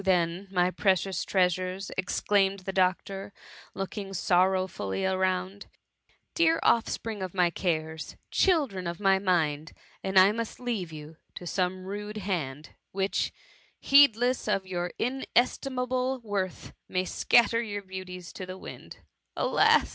then, 0.03 0.47
my 0.49 0.71
precious 0.71 1.23
trea 1.23 1.45
sures!" 1.45 1.91
exclaimed 1.95 2.61
the 2.61 2.73
doctor, 2.73 3.31
looking 3.75 4.15
sorrow 4.15 4.65
fully 4.65 5.05
around:" 5.05 5.67
Dear 6.33 6.59
oflFspring 6.63 7.23
of 7.23 7.35
my 7.35 7.51
cares 7.51 8.13
I 8.13 8.17
children 8.31 8.87
of 8.87 8.99
my 8.99 9.19
mind! 9.19 9.73
and 10.03 10.15
must 10.35 10.59
I 10.59 10.63
leave 10.63 10.91
you 10.91 11.17
to 11.35 11.45
some 11.45 11.85
rude 11.85 12.17
hand, 12.17 12.69
which, 12.91 13.31
heedless 13.79 14.47
of 14.47 14.65
your 14.65 14.91
in 14.97 15.23
estimable 15.35 16.19
worth, 16.23 16.73
may 16.89 17.05
scatter 17.05 17.61
your 17.61 17.83
beauties 17.83 18.33
to 18.33 18.47
the 18.47 18.57
winds? 18.57 18.97
Alas 19.37 19.87